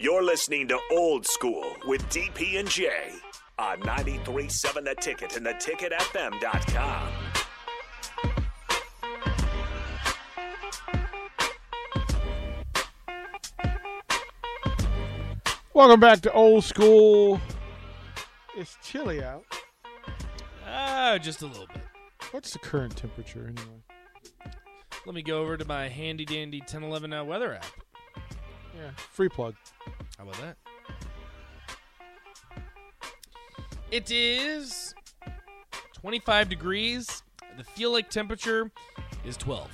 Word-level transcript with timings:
You're 0.00 0.24
listening 0.24 0.66
to 0.68 0.78
Old 0.90 1.24
School 1.24 1.72
with 1.86 2.02
DP 2.08 2.58
and 2.58 2.68
J 2.68 2.90
on 3.60 3.78
93.7 3.82 4.84
The 4.84 4.96
Ticket 5.00 5.36
and 5.36 5.46
theticketfm.com. 5.46 7.12
Welcome 15.72 16.00
back 16.00 16.22
to 16.22 16.32
Old 16.32 16.64
School. 16.64 17.40
It's 18.56 18.76
chilly 18.82 19.22
out. 19.22 19.44
Ah, 20.66 21.18
just 21.22 21.42
a 21.42 21.46
little 21.46 21.68
bit. 21.68 21.84
What's 22.32 22.52
the 22.52 22.58
current 22.58 22.96
temperature 22.96 23.46
anyway? 23.46 24.54
Let 25.06 25.14
me 25.14 25.22
go 25.22 25.40
over 25.40 25.56
to 25.56 25.64
my 25.64 25.86
handy 25.86 26.24
dandy 26.24 26.58
1011 26.58 27.10
now 27.10 27.24
weather 27.24 27.54
app. 27.54 27.66
Yeah, 28.76 28.90
free 28.96 29.28
plug. 29.28 29.54
How 30.18 30.24
about 30.24 30.40
that? 30.40 30.56
It 33.90 34.10
is 34.10 34.94
25 35.94 36.48
degrees. 36.48 37.22
The 37.56 37.64
feel 37.64 37.92
like 37.92 38.10
temperature 38.10 38.70
is 39.24 39.36
12. 39.36 39.70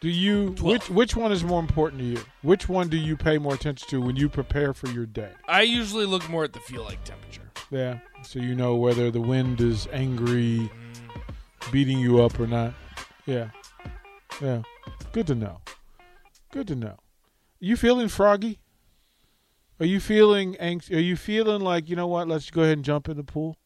Do 0.00 0.08
you 0.08 0.54
Twelve. 0.54 0.88
which 0.88 0.90
which 0.90 1.16
one 1.16 1.30
is 1.30 1.44
more 1.44 1.60
important 1.60 2.00
to 2.00 2.06
you? 2.06 2.20
Which 2.40 2.70
one 2.70 2.88
do 2.88 2.96
you 2.96 3.18
pay 3.18 3.36
more 3.36 3.52
attention 3.52 3.86
to 3.90 4.00
when 4.00 4.16
you 4.16 4.30
prepare 4.30 4.72
for 4.72 4.88
your 4.88 5.04
day? 5.04 5.28
I 5.46 5.60
usually 5.60 6.06
look 6.06 6.26
more 6.30 6.42
at 6.42 6.54
the 6.54 6.60
feel 6.60 6.84
like 6.84 7.04
temperature. 7.04 7.50
Yeah, 7.70 7.98
so 8.22 8.38
you 8.38 8.54
know 8.54 8.76
whether 8.76 9.10
the 9.10 9.20
wind 9.20 9.60
is 9.60 9.86
angry, 9.92 10.70
mm. 10.72 11.70
beating 11.70 11.98
you 11.98 12.22
up 12.22 12.40
or 12.40 12.46
not. 12.46 12.72
Yeah, 13.26 13.50
yeah. 14.40 14.62
Good 15.12 15.26
to 15.26 15.34
know. 15.34 15.60
Good 16.50 16.66
to 16.68 16.74
know. 16.74 16.96
You 17.58 17.76
feeling 17.76 18.08
froggy? 18.08 18.58
Are 19.80 19.86
you 19.86 19.98
feeling 19.98 20.56
anxious? 20.58 20.94
Are 20.94 21.00
you 21.00 21.16
feeling 21.16 21.62
like 21.62 21.88
you 21.88 21.96
know 21.96 22.06
what? 22.06 22.28
Let's 22.28 22.50
go 22.50 22.60
ahead 22.62 22.78
and 22.78 22.84
jump 22.84 23.08
in 23.08 23.16
the 23.16 23.24
pool. 23.24 23.56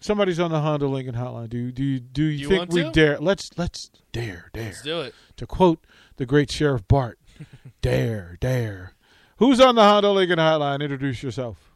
Somebody's 0.00 0.40
on 0.40 0.50
the 0.50 0.60
Honda 0.60 0.88
Lincoln 0.88 1.14
Hotline. 1.14 1.48
Do 1.50 1.58
you 1.58 1.72
do 1.72 1.84
you 1.84 2.00
do 2.00 2.24
you, 2.24 2.30
You 2.30 2.48
think 2.48 2.72
we 2.72 2.82
to? 2.82 2.90
dare? 2.90 3.18
Let's 3.18 3.50
let's 3.56 3.90
dare 4.12 4.50
dare 4.52 4.64
Let's 4.64 4.82
do 4.82 5.00
it. 5.02 5.14
to 5.36 5.46
quote 5.46 5.86
the 6.16 6.26
great 6.26 6.50
Sheriff 6.50 6.86
Bart. 6.88 7.18
dare 7.82 8.36
dare. 8.40 8.94
Who's 9.36 9.60
on 9.60 9.74
the 9.74 9.82
Honda 9.82 10.10
Lincoln 10.10 10.38
Hotline? 10.38 10.82
Introduce 10.82 11.22
yourself. 11.22 11.70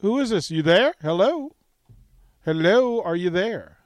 Who 0.00 0.18
is 0.18 0.30
this? 0.30 0.50
You 0.50 0.62
there? 0.62 0.92
Hello? 1.00 1.52
Hello? 2.44 3.00
Are 3.02 3.16
you 3.16 3.30
there? 3.30 3.78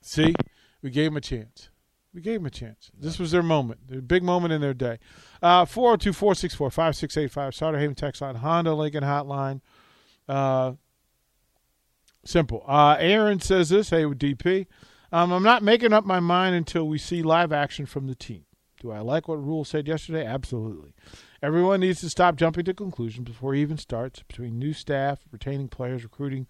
See? 0.00 0.34
We 0.82 0.90
gave 0.90 1.08
him 1.10 1.16
a 1.16 1.20
chance. 1.20 1.69
We 2.12 2.20
gave 2.20 2.40
them 2.40 2.46
a 2.46 2.50
chance. 2.50 2.90
This 2.98 3.18
was 3.18 3.30
their 3.30 3.42
moment, 3.42 3.88
their 3.88 4.00
big 4.00 4.22
moment 4.22 4.52
in 4.52 4.60
their 4.60 4.74
day. 4.74 4.98
Uh, 5.40 5.64
402 5.64 6.12
464 6.12 6.70
5685, 6.70 7.54
Sauter 7.54 7.78
Haven 7.78 7.94
text 7.94 8.20
line, 8.20 8.34
Honda 8.36 8.74
Lincoln 8.74 9.04
Hotline. 9.04 9.60
Uh, 10.28 10.72
simple. 12.24 12.64
Uh, 12.66 12.96
Aaron 12.98 13.40
says 13.40 13.68
this 13.68 13.90
Hey, 13.90 14.06
with 14.06 14.18
DP, 14.18 14.66
um, 15.12 15.32
I'm 15.32 15.44
not 15.44 15.62
making 15.62 15.92
up 15.92 16.04
my 16.04 16.20
mind 16.20 16.56
until 16.56 16.88
we 16.88 16.98
see 16.98 17.22
live 17.22 17.52
action 17.52 17.86
from 17.86 18.08
the 18.08 18.14
team. 18.14 18.44
Do 18.80 18.90
I 18.90 19.00
like 19.00 19.28
what 19.28 19.44
Rhule 19.44 19.64
said 19.64 19.86
yesterday? 19.86 20.24
Absolutely. 20.24 20.94
Everyone 21.42 21.80
needs 21.80 22.00
to 22.00 22.10
stop 22.10 22.36
jumping 22.36 22.64
to 22.64 22.74
conclusions 22.74 23.28
before 23.28 23.54
he 23.54 23.60
even 23.60 23.76
starts. 23.76 24.22
Between 24.22 24.58
new 24.58 24.72
staff, 24.72 25.20
retaining 25.30 25.68
players, 25.68 26.02
recruiting 26.02 26.46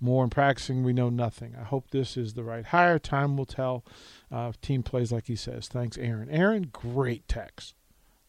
more, 0.00 0.24
in 0.24 0.30
practicing, 0.30 0.82
we 0.82 0.92
know 0.92 1.08
nothing. 1.10 1.54
I 1.60 1.64
hope 1.64 1.90
this 1.90 2.16
is 2.16 2.34
the 2.34 2.42
right 2.44 2.64
hire. 2.64 2.98
Time 2.98 3.36
will 3.36 3.44
tell 3.46 3.84
uh, 4.30 4.52
team 4.62 4.82
plays 4.82 5.12
like 5.12 5.26
he 5.26 5.36
says. 5.36 5.68
Thanks, 5.68 5.98
Aaron. 5.98 6.28
Aaron, 6.30 6.68
great 6.72 7.26
text. 7.28 7.74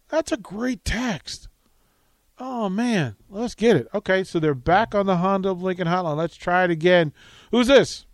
That's 0.10 0.32
a 0.32 0.38
great 0.38 0.84
text. 0.84 1.48
Oh, 2.38 2.70
man. 2.70 3.16
Let's 3.30 3.56
get 3.56 3.76
it. 3.78 3.88
Okay, 3.94 4.24
so 4.24 4.40
they're 4.40 4.54
back 4.56 4.94
on 4.96 5.06
the 5.06 5.18
Honda 5.18 5.50
of 5.50 5.62
Lincoln 5.62 5.88
Hotline. 5.88 6.18
Let's 6.18 6.36
try 6.36 6.64
it 6.64 6.72
again. 6.72 7.14
Who's 7.52 7.68
this? 7.68 8.06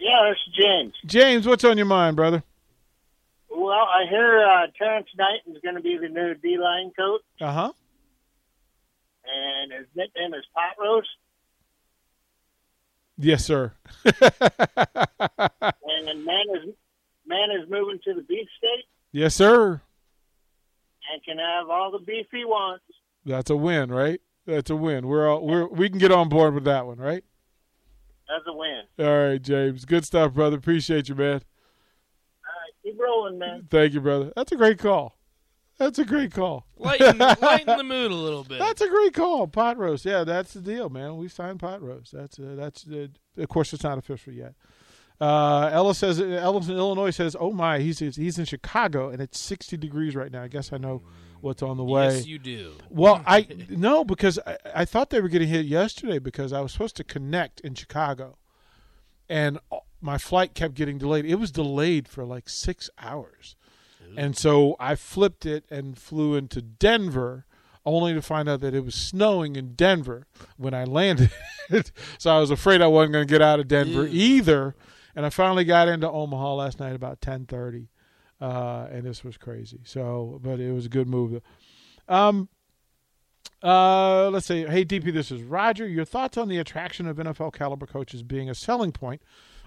Yeah, 0.00 0.30
it's 0.32 0.40
James. 0.58 0.94
James, 1.06 1.46
what's 1.46 1.64
on 1.64 1.76
your 1.76 1.86
mind, 1.86 2.16
brother? 2.16 2.42
Well, 3.50 3.72
I 3.72 4.06
hear 4.08 4.40
uh, 4.44 4.66
Terrance 4.78 5.08
Knighton's 5.16 5.58
going 5.62 5.74
to 5.74 5.80
be 5.82 5.98
the 6.00 6.08
new 6.08 6.34
D-line 6.34 6.92
coach, 6.96 7.22
Uh 7.40 7.52
huh. 7.52 7.72
and 9.26 9.72
his 9.72 9.86
nickname 9.94 10.34
is 10.34 10.44
Pot 10.54 10.76
Roast. 10.80 11.08
Yes, 13.18 13.44
sir. 13.44 13.72
And 16.10 16.24
man 16.24 16.44
is 16.54 16.74
man 17.26 17.50
is 17.50 17.68
moving 17.68 17.98
to 18.04 18.14
the 18.14 18.22
beef 18.22 18.48
state 18.56 18.84
yes, 19.12 19.34
sir. 19.34 19.82
and 21.12 21.22
can 21.24 21.38
have 21.38 21.68
all 21.68 21.90
the 21.90 21.98
beef 21.98 22.26
he 22.30 22.44
wants. 22.44 22.84
That's 23.26 23.50
a 23.50 23.56
win, 23.56 23.90
right? 23.90 24.20
That's 24.46 24.70
a 24.70 24.76
win. 24.76 25.06
We're 25.06 25.28
all 25.28 25.46
we're 25.46 25.66
we 25.66 25.90
can 25.90 25.98
get 25.98 26.12
on 26.12 26.28
board 26.28 26.54
with 26.54 26.64
that 26.64 26.86
one, 26.86 26.96
right? 26.98 27.24
That's 28.28 28.44
a 28.46 28.52
win. 28.52 28.82
All 28.98 29.28
right, 29.28 29.42
James. 29.42 29.84
Good 29.84 30.04
stuff, 30.06 30.32
brother. 30.32 30.56
Appreciate 30.56 31.08
you, 31.08 31.14
man. 31.14 31.34
All 31.34 32.52
right, 32.54 32.72
keep 32.82 32.98
rolling, 32.98 33.38
man. 33.38 33.66
Thank 33.70 33.92
you, 33.92 34.00
brother. 34.00 34.32
That's 34.36 34.52
a 34.52 34.56
great 34.56 34.78
call. 34.78 35.17
That's 35.78 35.98
a 35.98 36.04
great 36.04 36.32
call. 36.32 36.66
Lighten, 36.76 37.18
lighten 37.40 37.78
the 37.78 37.84
mood 37.84 38.10
a 38.10 38.14
little 38.14 38.44
bit. 38.44 38.58
That's 38.58 38.80
a 38.80 38.88
great 38.88 39.14
call. 39.14 39.46
Pot 39.46 39.78
roast. 39.78 40.04
Yeah, 40.04 40.24
that's 40.24 40.52
the 40.52 40.60
deal, 40.60 40.90
man. 40.90 41.16
We 41.16 41.28
signed 41.28 41.60
pot 41.60 41.80
roast. 41.80 42.12
That's 42.12 42.38
uh, 42.38 42.54
that's 42.56 42.86
uh, 42.88 43.06
of 43.36 43.48
course 43.48 43.72
it's 43.72 43.84
not 43.84 43.96
official 43.96 44.32
yet. 44.32 44.54
Uh, 45.20 45.70
Ellis 45.72 45.98
says 45.98 46.20
Ellis 46.20 46.68
in 46.68 46.76
Illinois 46.76 47.10
says, 47.10 47.36
"Oh 47.38 47.52
my, 47.52 47.78
he's 47.80 47.98
he's 47.98 48.38
in 48.38 48.44
Chicago 48.44 49.08
and 49.08 49.20
it's 49.20 49.38
60 49.38 49.76
degrees 49.76 50.14
right 50.14 50.30
now. 50.30 50.42
I 50.42 50.48
guess 50.48 50.72
I 50.72 50.78
know 50.78 51.02
what's 51.40 51.62
on 51.62 51.76
the 51.76 51.84
way." 51.84 52.06
Yes, 52.06 52.26
you 52.26 52.38
do. 52.38 52.74
Well, 52.88 53.22
I 53.26 53.46
no 53.68 54.04
because 54.04 54.38
I, 54.46 54.58
I 54.74 54.84
thought 54.84 55.10
they 55.10 55.20
were 55.20 55.28
getting 55.28 55.48
hit 55.48 55.66
yesterday 55.66 56.18
because 56.18 56.52
I 56.52 56.60
was 56.60 56.72
supposed 56.72 56.96
to 56.96 57.04
connect 57.04 57.60
in 57.60 57.74
Chicago, 57.74 58.38
and 59.28 59.58
my 60.00 60.18
flight 60.18 60.54
kept 60.54 60.74
getting 60.74 60.98
delayed. 60.98 61.24
It 61.24 61.36
was 61.36 61.50
delayed 61.50 62.06
for 62.06 62.24
like 62.24 62.48
six 62.48 62.88
hours, 62.98 63.56
and 64.16 64.36
so 64.36 64.76
I 64.80 64.94
flipped 64.94 65.46
it 65.46 65.64
and 65.70 65.98
flew 65.98 66.34
into 66.34 66.62
Denver, 66.62 67.46
only 67.84 68.14
to 68.14 68.22
find 68.22 68.48
out 68.48 68.60
that 68.60 68.74
it 68.74 68.84
was 68.84 68.94
snowing 68.94 69.56
in 69.56 69.74
Denver 69.74 70.26
when 70.56 70.74
I 70.74 70.84
landed. 70.84 71.30
so 72.18 72.30
I 72.36 72.38
was 72.40 72.50
afraid 72.50 72.80
I 72.82 72.86
wasn't 72.86 73.12
going 73.14 73.26
to 73.26 73.30
get 73.30 73.42
out 73.42 73.60
of 73.60 73.68
Denver 73.68 74.06
Ew. 74.06 74.38
either, 74.38 74.74
and 75.14 75.26
I 75.26 75.30
finally 75.30 75.64
got 75.64 75.88
into 75.88 76.10
Omaha 76.10 76.54
last 76.54 76.80
night 76.80 76.94
about 76.94 77.20
ten 77.20 77.46
thirty. 77.46 77.88
Uh, 78.40 78.86
and 78.92 79.04
this 79.04 79.24
was 79.24 79.36
crazy. 79.36 79.80
So, 79.84 80.38
but 80.42 80.60
it 80.60 80.72
was 80.72 80.86
a 80.86 80.88
good 80.88 81.08
move. 81.08 81.42
Um, 82.06 82.48
uh, 83.62 84.30
let's 84.30 84.46
say, 84.46 84.64
Hey, 84.64 84.84
DP, 84.84 85.12
this 85.12 85.32
is 85.32 85.42
Roger. 85.42 85.86
Your 85.88 86.04
thoughts 86.04 86.38
on 86.38 86.48
the 86.48 86.58
attraction 86.58 87.08
of 87.08 87.16
NFL 87.16 87.52
caliber 87.52 87.86
coaches 87.86 88.22
being 88.22 88.48
a 88.48 88.54
selling 88.54 88.92
point 88.92 89.22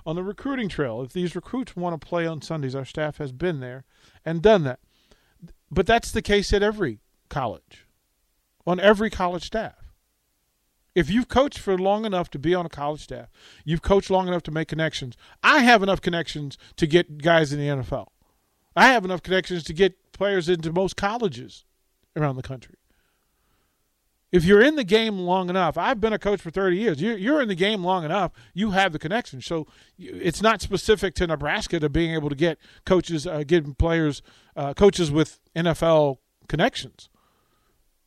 on 0.05 0.15
the 0.15 0.23
recruiting 0.23 0.69
trail? 0.69 1.01
If 1.01 1.13
these 1.13 1.35
recruits 1.35 1.75
want 1.75 1.99
to 1.99 2.05
play 2.05 2.25
on 2.25 2.41
Sundays, 2.41 2.75
our 2.75 2.85
staff 2.85 3.17
has 3.17 3.31
been 3.31 3.59
there 3.59 3.85
and 4.25 4.41
done 4.41 4.63
that. 4.63 4.79
But 5.69 5.87
that's 5.87 6.11
the 6.11 6.21
case 6.21 6.53
at 6.53 6.63
every 6.63 6.99
college, 7.29 7.85
on 8.67 8.79
every 8.79 9.09
college 9.09 9.45
staff. 9.45 9.93
If 10.93 11.09
you've 11.09 11.29
coached 11.29 11.59
for 11.59 11.77
long 11.77 12.03
enough 12.03 12.29
to 12.31 12.39
be 12.39 12.53
on 12.53 12.65
a 12.65 12.69
college 12.69 13.01
staff, 13.01 13.29
you've 13.63 13.81
coached 13.81 14.09
long 14.09 14.27
enough 14.27 14.43
to 14.43 14.51
make 14.51 14.67
connections. 14.67 15.15
I 15.41 15.59
have 15.59 15.81
enough 15.81 16.01
connections 16.01 16.57
to 16.75 16.85
get 16.85 17.19
guys 17.19 17.53
in 17.53 17.59
the 17.59 17.67
NFL. 17.67 18.07
I 18.75 18.87
have 18.87 19.05
enough 19.05 19.23
connections 19.23 19.63
to 19.63 19.73
get 19.73 20.11
players 20.11 20.49
into 20.49 20.73
most 20.73 20.97
colleges 20.97 21.63
around 22.15 22.35
the 22.35 22.41
country. 22.41 22.75
If 24.31 24.45
you're 24.45 24.61
in 24.61 24.77
the 24.77 24.85
game 24.85 25.19
long 25.19 25.49
enough, 25.49 25.77
I've 25.77 25.99
been 25.99 26.13
a 26.13 26.19
coach 26.19 26.39
for 26.39 26.51
30 26.51 26.77
years. 26.77 27.01
You're, 27.01 27.41
in 27.41 27.49
the 27.49 27.55
game 27.55 27.83
long 27.83 28.05
enough, 28.05 28.31
you 28.53 28.71
have 28.71 28.93
the 28.93 28.99
connection. 28.99 29.41
So 29.41 29.67
it's 29.97 30.41
not 30.41 30.61
specific 30.61 31.15
to 31.15 31.27
Nebraska 31.27 31.79
to 31.81 31.89
being 31.89 32.13
able 32.13 32.29
to 32.29 32.35
get 32.35 32.57
coaches, 32.85 33.27
uh, 33.27 33.43
players, 33.77 34.21
uh, 34.55 34.73
coaches 34.73 35.11
with 35.11 35.39
NFL 35.53 36.17
connections. 36.47 37.09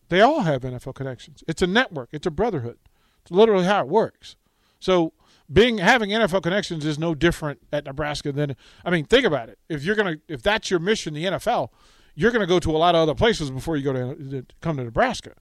They 0.08 0.22
all 0.22 0.40
have 0.40 0.62
NFL 0.62 0.94
connections. 0.94 1.44
It's 1.46 1.60
a 1.60 1.66
network. 1.66 2.08
It's 2.12 2.26
a 2.26 2.30
brotherhood. 2.30 2.78
It's 3.22 3.30
literally 3.30 3.64
how 3.64 3.80
it 3.80 3.88
works. 3.88 4.36
So 4.80 5.12
being 5.52 5.78
having 5.78 6.10
NFL 6.10 6.42
connections 6.42 6.84
is 6.84 6.98
no 6.98 7.14
different 7.14 7.60
at 7.72 7.84
Nebraska 7.84 8.32
than 8.32 8.56
I 8.84 8.90
mean, 8.90 9.04
think 9.04 9.26
about 9.26 9.48
it. 9.48 9.58
If 9.68 9.84
you're 9.84 9.96
gonna 9.96 10.16
if 10.28 10.42
that's 10.42 10.70
your 10.70 10.80
mission, 10.80 11.14
the 11.14 11.24
NFL, 11.24 11.68
you're 12.14 12.30
gonna 12.30 12.46
go 12.46 12.58
to 12.60 12.70
a 12.70 12.78
lot 12.78 12.94
of 12.94 13.02
other 13.02 13.14
places 13.14 13.50
before 13.50 13.76
you 13.76 13.84
go 13.84 13.92
to, 13.92 14.42
to 14.42 14.46
come 14.60 14.76
to 14.76 14.84
Nebraska, 14.84 15.34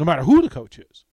no 0.00 0.06
matter 0.06 0.22
who 0.22 0.42
the 0.42 0.48
coach 0.48 0.78
is. 0.78 1.04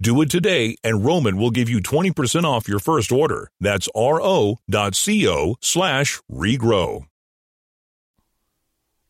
Do 0.00 0.22
it 0.22 0.30
today, 0.30 0.76
and 0.84 1.04
Roman 1.04 1.36
will 1.36 1.50
give 1.50 1.68
you 1.68 1.80
20% 1.80 2.44
off 2.44 2.68
your 2.68 2.78
first 2.78 3.10
order. 3.10 3.50
That's 3.60 3.88
ro.co 3.96 5.56
slash 5.60 6.20
regrow. 6.30 7.06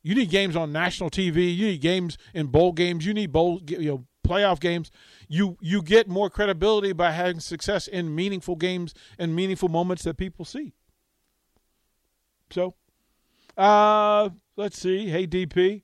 You 0.02 0.14
need 0.14 0.30
games 0.30 0.56
on 0.56 0.72
national 0.72 1.10
TV. 1.10 1.54
You 1.54 1.66
need 1.66 1.82
games 1.82 2.16
in 2.32 2.46
bowl 2.46 2.72
games. 2.72 3.04
You 3.04 3.12
need 3.12 3.32
bowl, 3.32 3.60
you 3.66 3.78
know, 3.80 4.06
playoff 4.26 4.60
games. 4.60 4.90
You 5.28 5.58
you 5.60 5.82
get 5.82 6.08
more 6.08 6.30
credibility 6.30 6.94
by 6.94 7.10
having 7.10 7.40
success 7.40 7.86
in 7.86 8.14
meaningful 8.14 8.56
games 8.56 8.94
and 9.18 9.36
meaningful 9.36 9.68
moments 9.68 10.04
that 10.04 10.16
people 10.16 10.46
see. 10.46 10.72
So, 12.50 12.74
uh, 13.58 14.30
let's 14.56 14.80
see. 14.80 15.08
Hey, 15.10 15.26
DP, 15.26 15.82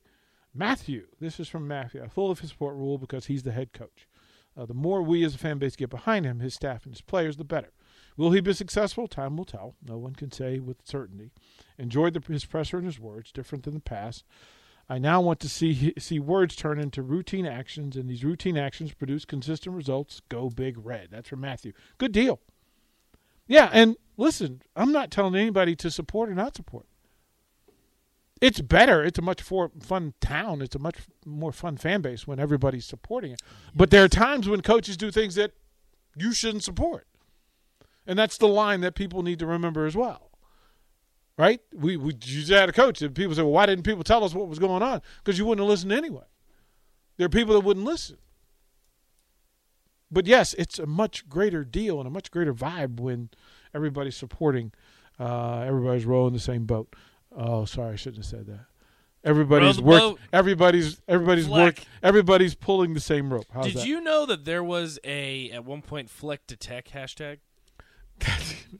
Matthew. 0.51 1.05
This 1.19 1.39
is 1.39 1.47
from 1.47 1.67
Matthew. 1.67 2.07
Full 2.09 2.31
of 2.31 2.39
his 2.39 2.49
support 2.49 2.75
Rhule 2.75 2.97
because 2.97 3.27
he's 3.27 3.43
the 3.43 3.51
head 3.51 3.71
coach. 3.71 4.07
Uh, 4.57 4.65
the 4.65 4.73
more 4.73 5.01
we 5.01 5.23
as 5.23 5.35
a 5.35 5.37
fan 5.37 5.57
base 5.57 5.75
get 5.75 5.89
behind 5.89 6.25
him, 6.25 6.39
his 6.39 6.53
staff, 6.53 6.85
and 6.85 6.93
his 6.93 7.01
players, 7.01 7.37
the 7.37 7.43
better. 7.43 7.71
Will 8.17 8.31
he 8.31 8.39
be 8.39 8.53
successful? 8.53 9.07
Time 9.07 9.35
will 9.35 9.45
tell. 9.45 9.75
No 9.85 9.97
one 9.97 10.15
can 10.15 10.31
say 10.31 10.59
with 10.59 10.77
certainty. 10.85 11.31
Enjoyed 11.77 12.13
the, 12.13 12.31
his 12.31 12.45
presser 12.45 12.77
and 12.77 12.85
his 12.85 12.99
words, 12.99 13.31
different 13.31 13.65
than 13.65 13.73
the 13.73 13.79
past. 13.81 14.23
I 14.87 14.99
now 14.99 15.19
want 15.19 15.39
to 15.39 15.49
see 15.49 15.93
see 15.97 16.19
words 16.19 16.55
turn 16.55 16.79
into 16.79 17.01
routine 17.01 17.45
actions, 17.45 17.95
and 17.95 18.07
these 18.07 18.23
routine 18.23 18.57
actions 18.57 18.93
produce 18.93 19.25
consistent 19.25 19.75
results. 19.75 20.21
Go 20.29 20.49
big 20.49 20.77
red. 20.77 21.09
That's 21.11 21.29
from 21.29 21.41
Matthew. 21.41 21.73
Good 21.97 22.11
deal. 22.11 22.39
Yeah, 23.47 23.69
and 23.73 23.95
listen, 24.15 24.61
I'm 24.75 24.91
not 24.91 25.11
telling 25.11 25.35
anybody 25.35 25.75
to 25.77 25.91
support 25.91 26.29
or 26.29 26.35
not 26.35 26.55
support. 26.55 26.85
It's 28.45 28.61
better. 28.61 29.03
It's 29.03 29.17
a 29.17 29.23
much 29.23 29.49
more 29.49 29.71
fun 29.79 30.13
town. 30.21 30.61
It's 30.61 30.75
a 30.75 30.79
much 30.79 30.97
more 31.25 31.51
fun 31.51 31.77
fan 31.77 32.01
base 32.01 32.27
when 32.27 32.39
everybody's 32.39 32.85
supporting 32.85 33.31
it. 33.31 33.41
But 33.73 33.89
there 33.89 34.03
are 34.03 34.07
times 34.07 34.47
when 34.47 34.61
coaches 34.61 34.97
do 34.97 35.09
things 35.09 35.33
that 35.33 35.53
you 36.15 36.31
shouldn't 36.31 36.63
support. 36.63 37.07
And 38.05 38.19
that's 38.19 38.37
the 38.37 38.47
line 38.47 38.81
that 38.81 38.93
people 38.93 39.23
need 39.23 39.39
to 39.39 39.47
remember 39.47 39.87
as 39.87 39.95
well. 39.95 40.29
Right? 41.39 41.59
We 41.73 41.97
we 41.97 42.13
you 42.13 42.19
just 42.19 42.51
had 42.51 42.69
a 42.69 42.71
coach 42.71 43.01
and 43.01 43.15
people 43.15 43.33
say, 43.33 43.41
Well, 43.41 43.51
why 43.51 43.65
didn't 43.65 43.83
people 43.83 44.03
tell 44.03 44.23
us 44.23 44.35
what 44.35 44.47
was 44.47 44.59
going 44.59 44.83
on? 44.83 45.01
Because 45.23 45.39
you 45.39 45.45
wouldn't 45.47 45.65
have 45.65 45.69
listened 45.69 45.91
anyway. 45.91 46.25
There 47.17 47.25
are 47.25 47.29
people 47.29 47.55
that 47.55 47.61
wouldn't 47.61 47.85
listen. 47.85 48.17
But 50.11 50.27
yes, 50.27 50.53
it's 50.53 50.77
a 50.77 50.85
much 50.85 51.27
greater 51.27 51.63
deal 51.63 51.97
and 51.97 52.05
a 52.05 52.11
much 52.11 52.29
greater 52.29 52.53
vibe 52.53 52.99
when 52.99 53.31
everybody's 53.73 54.15
supporting, 54.15 54.71
uh, 55.19 55.61
everybody's 55.61 56.05
rowing 56.05 56.33
the 56.33 56.39
same 56.39 56.65
boat. 56.65 56.95
Oh, 57.35 57.65
sorry, 57.65 57.93
I 57.93 57.95
shouldn't 57.95 58.17
have 58.17 58.25
said 58.25 58.47
that. 58.47 58.65
Everybody's 59.23 59.81
work. 59.81 60.17
Everybody's 60.31 61.01
everybody's 61.07 61.47
Fleck. 61.47 61.77
work. 61.79 61.85
Everybody's 62.03 62.53
pulling 62.53 62.93
the 62.93 62.99
same 62.99 63.33
rope. 63.33 63.47
How's 63.51 63.65
Did 63.65 63.75
that? 63.77 63.87
you 63.87 63.99
know 63.99 64.27
that 64.27 64.45
there 64.45 64.63
was 64.63 64.99
a 65.03 65.49
at 65.49 65.65
one 65.65 65.81
point 65.81 66.11
fleck 66.11 66.45
to 66.47 66.55
tech 66.55 66.87
hashtag? 66.89 67.39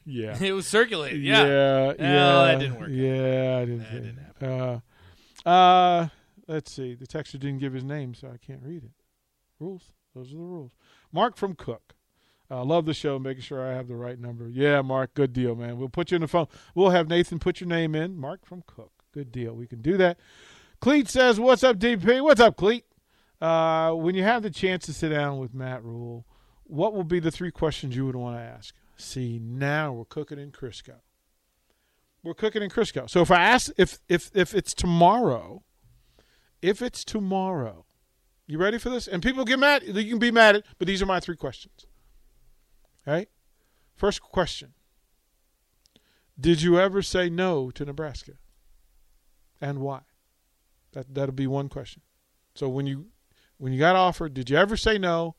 yeah. 0.06 0.38
It 0.42 0.52
was 0.54 0.68
circulated. 0.68 1.22
Yeah. 1.22 1.46
Yeah. 1.46 1.94
Yeah. 2.00 2.46
that 2.46 2.60
didn't 2.60 2.80
work. 2.80 2.90
Yeah, 2.92 3.58
I 3.58 3.66
didn't. 3.66 3.80
That 3.80 4.04
didn't 4.04 4.18
happen. 4.18 4.50
Uh, 5.46 5.50
uh, 5.50 6.08
let's 6.48 6.72
see. 6.72 6.94
The 6.94 7.08
texter 7.08 7.40
didn't 7.40 7.58
give 7.58 7.74
his 7.74 7.84
name, 7.84 8.14
so 8.14 8.28
I 8.28 8.38
can't 8.38 8.62
read 8.64 8.84
it. 8.84 8.92
Rules. 9.60 9.92
Those 10.14 10.32
are 10.32 10.38
the 10.38 10.44
rules. 10.44 10.72
Mark 11.12 11.38
from 11.38 11.56
Cook. 11.56 11.95
I 12.50 12.62
love 12.62 12.86
the 12.86 12.94
show, 12.94 13.18
making 13.18 13.44
sure 13.44 13.66
I 13.66 13.74
have 13.74 13.88
the 13.88 13.96
right 13.96 14.20
number. 14.20 14.48
Yeah, 14.48 14.82
Mark, 14.82 15.14
good 15.16 15.34
deal, 15.34 15.56
man. 15.56 15.78
We'll 15.78 15.90
put 15.90 16.12
you 16.12 16.16
in 16.16 16.22
the 16.22 16.28
phone. 16.28 16.48
We'll 16.76 16.92
have 16.92 17.08
Nathan 17.08 17.40
put 17.40 17.60
your 17.60 17.68
name 17.68 17.96
in. 17.96 18.18
Mark 18.18 18.46
from 18.46 18.64
Cook. 18.68 18.92
Good 19.14 19.32
deal. 19.32 19.54
We 19.54 19.66
can 19.66 19.82
do 19.82 19.98
that. 19.98 20.20
Cleet 20.82 21.08
says, 21.08 21.40
What's 21.40 21.64
up, 21.64 21.78
DP? 21.78 22.22
What's 22.22 22.42
up, 22.42 22.58
Cleet? 22.58 22.84
Uh, 23.42 23.94
when 23.94 24.16
you 24.16 24.24
have 24.24 24.44
the 24.44 24.50
chance 24.50 24.86
to 24.86 24.94
sit 24.94 25.10
down 25.10 25.40
with 25.40 25.54
Matt 25.54 25.84
Rhule, 25.84 26.26
what 26.64 26.94
will 26.94 27.04
be 27.04 27.20
the 27.20 27.32
three 27.32 27.52
questions 27.52 27.96
you 27.96 28.06
would 28.06 28.16
want 28.16 28.38
to 28.38 28.42
ask? 28.42 28.76
See, 28.98 29.40
now 29.40 29.92
we're 29.94 30.06
cooking 30.06 30.40
in 30.40 30.52
Crisco. 30.52 30.96
We're 32.24 32.34
cooking 32.34 32.64
in 32.64 32.70
Crisco. 32.70 33.10
So 33.10 33.22
if 33.22 33.30
I 33.30 33.42
ask, 33.44 33.72
if 33.78 34.00
if 34.10 34.32
if 34.34 34.56
it's 34.56 34.74
tomorrow, 34.74 35.64
if 36.62 36.82
it's 36.82 37.04
tomorrow, 37.04 37.86
you 38.48 38.58
ready 38.58 38.78
for 38.78 38.90
this? 38.90 39.08
And 39.08 39.22
people 39.22 39.46
get 39.46 39.60
mad. 39.60 39.84
You 39.84 40.10
can 40.10 40.20
be 40.20 40.32
mad 40.32 40.56
at, 40.56 40.66
but 40.80 40.88
these 40.88 41.02
are 41.02 41.06
my 41.06 41.20
three 41.20 41.36
questions. 41.36 41.86
Right. 43.06 43.30
First 43.96 44.22
question: 44.22 44.74
Did 46.40 46.62
you 46.62 46.80
ever 46.80 47.02
say 47.02 47.30
no 47.30 47.72
to 47.72 47.86
Nebraska, 47.86 48.34
and 49.62 49.80
why? 49.80 50.02
That 50.94 51.14
that'll 51.14 51.36
be 51.36 51.48
one 51.48 51.70
question. 51.70 52.02
So 52.56 52.68
when 52.68 52.88
you 52.88 53.08
when 53.58 53.74
you 53.74 53.80
got 53.80 53.96
offered, 53.96 54.34
did 54.34 54.50
you 54.50 54.58
ever 54.58 54.76
say 54.76 54.98
no? 54.98 55.36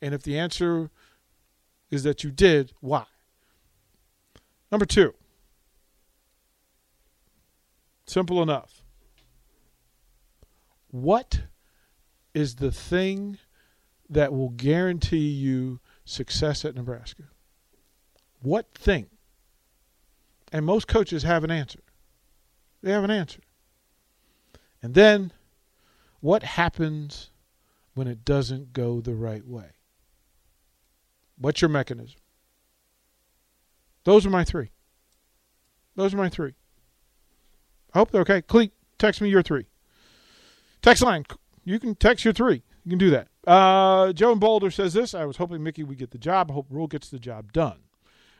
And 0.00 0.14
if 0.14 0.22
the 0.22 0.38
answer 0.38 0.90
is 1.90 2.02
that 2.02 2.24
you 2.24 2.30
did, 2.30 2.72
why? 2.80 3.04
Number 4.70 4.86
two. 4.86 5.14
Simple 8.06 8.42
enough. 8.42 8.82
What 10.90 11.42
is 12.34 12.56
the 12.56 12.70
thing 12.70 13.38
that 14.10 14.32
will 14.32 14.50
guarantee 14.50 15.28
you 15.28 15.80
success 16.04 16.64
at 16.64 16.74
Nebraska? 16.74 17.24
What 18.40 18.72
thing? 18.74 19.06
And 20.52 20.64
most 20.64 20.86
coaches 20.86 21.22
have 21.22 21.44
an 21.44 21.50
answer. 21.50 21.80
They 22.82 22.92
have 22.92 23.04
an 23.04 23.10
answer. 23.10 23.40
And 24.82 24.94
then, 24.94 25.32
what 26.20 26.42
happens 26.42 27.30
when 27.94 28.06
it 28.06 28.24
doesn't 28.24 28.72
go 28.72 29.00
the 29.00 29.14
right 29.14 29.46
way? 29.46 29.70
What's 31.38 31.62
your 31.62 31.70
mechanism? 31.70 32.20
Those 34.04 34.26
are 34.26 34.30
my 34.30 34.44
three. 34.44 34.70
Those 35.96 36.12
are 36.12 36.18
my 36.18 36.28
three. 36.28 36.54
I 37.94 37.98
hope 37.98 38.10
they're 38.10 38.20
okay. 38.22 38.42
Cleet, 38.42 38.72
text 38.98 39.20
me 39.20 39.30
your 39.30 39.42
three. 39.42 39.66
Text 40.82 41.02
line. 41.02 41.24
You 41.64 41.80
can 41.80 41.94
text 41.94 42.24
your 42.24 42.34
three. 42.34 42.62
You 42.84 42.90
can 42.90 42.98
do 42.98 43.10
that. 43.10 43.28
Uh, 43.46 44.12
Joe 44.12 44.32
in 44.32 44.38
Boulder 44.38 44.70
says 44.70 44.94
this. 44.94 45.14
I 45.14 45.24
was 45.24 45.36
hoping 45.36 45.62
Mickey 45.62 45.82
would 45.82 45.98
get 45.98 46.10
the 46.10 46.18
job. 46.18 46.50
I 46.50 46.54
hope 46.54 46.66
Rhule 46.70 46.86
gets 46.86 47.08
the 47.08 47.18
job 47.18 47.52
done. 47.52 47.80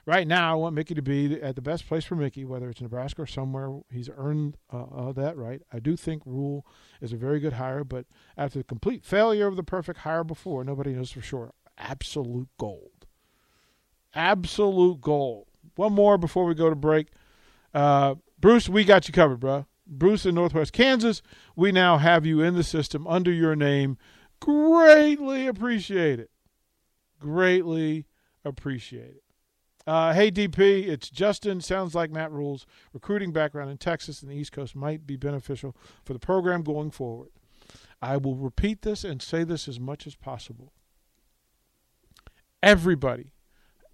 Right 0.07 0.29
now, 0.29 0.53
I 0.53 0.55
want 0.57 0.75
Mickey 0.75 0.95
to 0.95 1.03
be 1.03 1.41
at 1.41 1.57
the 1.57 1.63
best 1.63 1.89
place 1.89 2.05
for 2.05 2.15
Mickey, 2.15 2.45
whether 2.45 2.69
it's 2.69 2.81
Nebraska 2.81 3.23
or 3.23 3.27
somewhere. 3.27 3.81
He's 3.91 4.11
earned 4.15 4.59
uh, 4.71 4.83
uh, 4.83 5.13
that 5.13 5.37
right. 5.37 5.63
I 5.73 5.79
do 5.79 5.97
think 5.97 6.23
Rhule 6.27 6.67
is 7.01 7.15
a 7.15 7.17
very 7.17 7.41
good 7.41 7.55
hire, 7.55 7.85
but 7.85 8.05
after 8.37 8.59
the 8.59 8.65
complete 8.65 9.03
failure 9.03 9.47
of 9.47 9.57
the 9.57 9.63
perfect 9.63 10.01
hire 10.01 10.25
before, 10.25 10.63
nobody 10.63 10.93
knows 10.93 11.11
for 11.11 11.23
sure. 11.23 11.55
Absolute 11.79 12.49
gold. 12.59 13.07
Absolute 14.15 15.01
gold. 15.01 15.47
One 15.77 15.95
more 15.95 16.19
before 16.19 16.45
we 16.45 16.55
go 16.55 16.69
to 16.69 16.77
break. 16.77 17.09
Uh, 17.73 18.17
Bruce, 18.39 18.69
we 18.69 18.85
got 18.85 19.09
you 19.09 19.15
covered, 19.15 19.41
bro. 19.41 19.67
Bruce 19.87 20.27
in 20.27 20.35
Northwest 20.35 20.73
Kansas, 20.73 21.23
we 21.57 21.73
now 21.73 21.97
have 21.97 22.25
you 22.27 22.41
in 22.41 22.55
the 22.55 22.63
system 22.63 23.07
under 23.07 23.33
your 23.33 23.57
name. 23.57 23.97
Greatly 24.45 25.47
appreciate 25.47 26.21
it. 26.21 26.31
Greatly 27.19 28.05
appreciate 28.45 29.17
it. 29.17 29.23
Uh, 29.87 30.13
hey, 30.13 30.31
DP, 30.31 30.87
it's 30.87 31.09
Justin. 31.09 31.63
Sounds 31.63 31.95
like 31.95 32.11
Matt 32.11 32.31
Rhule's 32.31 32.67
recruiting 32.93 33.33
background 33.33 33.71
in 33.71 33.79
Texas 33.79 34.21
and 34.21 34.31
the 34.31 34.37
East 34.37 34.53
Coast 34.53 34.77
might 34.77 35.07
be 35.07 35.17
beneficial 35.17 35.75
for 36.05 36.13
the 36.13 36.19
program 36.19 36.63
going 36.63 36.91
forward. 36.91 37.31
I 38.03 38.19
will 38.19 38.37
repeat 38.37 38.83
this 38.83 39.03
and 39.03 39.23
say 39.23 39.45
this 39.45 39.67
as 39.67 39.81
much 39.81 40.07
as 40.07 40.15
possible. 40.15 40.75
Everybody 42.63 43.33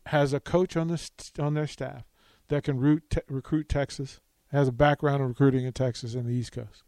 has 0.07 0.33
a 0.33 0.41
coach 0.41 0.77
on 0.77 0.89
this 0.89 1.13
on 1.39 1.55
their 1.55 1.69
staff 1.69 2.09
that 2.49 2.65
can 2.65 2.81
root 2.81 3.05
te- 3.09 3.21
recruit 3.29 3.69
Texas 3.69 4.21
has 4.51 4.67
a 4.67 4.73
background 4.73 5.23
in 5.23 5.29
recruiting 5.29 5.65
in 5.65 5.73
Texas 5.73 6.15
and 6.15 6.27
the 6.27 6.33
East 6.33 6.51
Coast. 6.51 6.83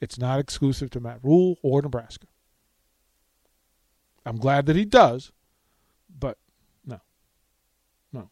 It's 0.00 0.18
not 0.18 0.38
exclusive 0.38 0.90
to 0.90 1.00
Matt 1.00 1.20
Rhule 1.22 1.56
or 1.62 1.82
Nebraska. 1.82 2.26
I'm 4.24 4.38
glad 4.38 4.66
that 4.66 4.76
he 4.76 4.84
does, 4.84 5.32
but 6.18 6.38
no. 6.84 7.00
No. 8.12 8.28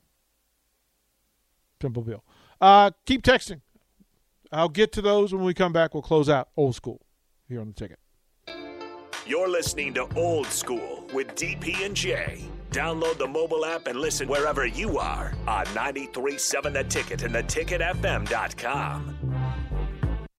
Simple 1.81 2.03
deal. 2.03 2.25
Uh, 2.61 2.91
keep 3.07 3.23
texting. 3.23 3.61
I'll 4.51 4.69
get 4.69 4.93
to 4.93 5.03
those 5.03 5.33
when 5.33 5.45
we 5.45 5.55
come 5.55 5.73
back. 5.73 5.95
We'll 5.95 6.03
close 6.03 6.29
out 6.29 6.49
old 6.57 6.75
school 6.75 7.01
here 7.49 7.61
on 7.61 7.69
the 7.69 7.75
ticket. 7.75 7.99
You're 9.27 9.49
listening 9.49 9.95
to 9.95 10.07
Old 10.17 10.47
School 10.49 11.09
with 11.15 11.29
DP 11.29 11.83
and 11.85 11.97
J. 11.97 12.45
Download 12.71 13.17
the 13.17 13.27
mobile 13.27 13.65
app 13.65 13.87
and 13.87 13.99
listen 13.99 14.29
wherever 14.29 14.67
you 14.67 14.99
are 14.99 15.33
on 15.47 15.65
937 15.75 16.73
The 16.75 16.85
Ticket 16.85 17.23
and 17.23 17.35
theticketfm.com. 17.35 19.17